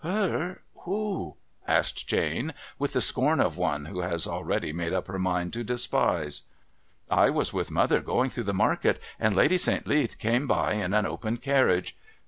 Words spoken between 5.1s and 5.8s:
mind to